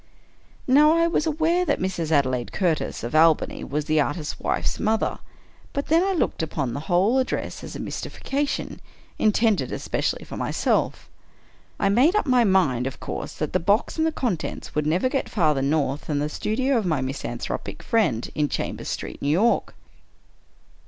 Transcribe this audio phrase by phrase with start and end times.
[0.65, 2.09] Now, I was aware that Mrs.
[2.09, 5.19] Adelaide Curtis, of Albany, was the artist's wife's mother;—
[5.73, 8.79] but then I looked upon the whole address as a mystification,
[9.19, 11.07] intended especially for myself.
[11.79, 15.29] I made up my mind, of course, that the box and contents would never get
[15.29, 19.75] farther north than the studio of my misanthropic friend, in Chambers Street, New York.